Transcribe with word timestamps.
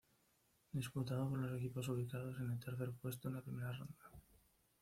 Disputado 0.71 1.29
por 1.29 1.37
los 1.37 1.55
equipos 1.59 1.87
ubicados 1.87 2.35
en 2.39 2.49
el 2.53 2.59
tercer 2.59 2.91
puesto 2.99 3.27
en 3.27 3.35
la 3.35 3.41
primera 3.43 3.71
ronda. 3.71 4.09